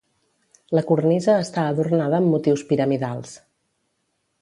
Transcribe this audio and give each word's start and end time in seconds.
La 0.77 0.83
cornisa 0.91 1.35
està 1.43 1.67
adornada 1.73 2.19
amb 2.23 2.35
motius 2.37 2.67
piramidals. 2.73 3.39